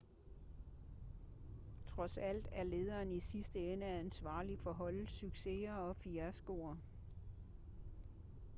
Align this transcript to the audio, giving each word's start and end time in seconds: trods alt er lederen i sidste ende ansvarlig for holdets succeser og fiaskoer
trods 1.85 2.17
alt 2.17 2.47
er 2.51 2.63
lederen 2.63 3.11
i 3.11 3.19
sidste 3.19 3.59
ende 3.59 3.85
ansvarlig 3.85 4.59
for 4.59 4.71
holdets 4.71 5.13
succeser 5.19 5.73
og 5.73 5.95
fiaskoer 5.95 6.75